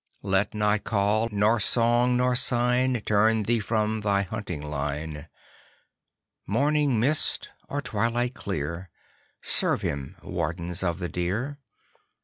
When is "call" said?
0.79-1.29